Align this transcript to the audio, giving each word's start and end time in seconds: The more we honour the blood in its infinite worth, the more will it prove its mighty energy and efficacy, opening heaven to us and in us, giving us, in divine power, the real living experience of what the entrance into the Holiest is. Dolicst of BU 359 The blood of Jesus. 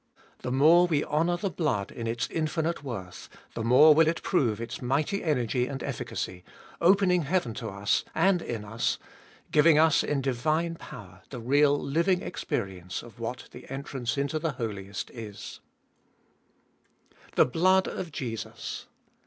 The 0.39 0.51
more 0.51 0.87
we 0.87 1.03
honour 1.05 1.37
the 1.37 1.51
blood 1.51 1.91
in 1.91 2.07
its 2.07 2.27
infinite 2.31 2.83
worth, 2.83 3.29
the 3.53 3.63
more 3.63 3.93
will 3.93 4.07
it 4.07 4.23
prove 4.23 4.59
its 4.59 4.81
mighty 4.81 5.23
energy 5.23 5.67
and 5.67 5.83
efficacy, 5.83 6.43
opening 6.81 7.21
heaven 7.21 7.53
to 7.53 7.69
us 7.69 8.03
and 8.15 8.41
in 8.41 8.65
us, 8.65 8.97
giving 9.51 9.77
us, 9.77 10.03
in 10.03 10.21
divine 10.21 10.73
power, 10.73 11.21
the 11.29 11.39
real 11.39 11.79
living 11.79 12.23
experience 12.23 13.03
of 13.03 13.19
what 13.19 13.47
the 13.51 13.69
entrance 13.69 14.17
into 14.17 14.39
the 14.39 14.53
Holiest 14.53 15.11
is. 15.11 15.59
Dolicst 17.35 17.35
of 17.35 17.35
BU 17.35 17.35
359 17.35 17.35
The 17.35 17.45
blood 17.45 17.87
of 17.87 18.11
Jesus. 18.11 18.87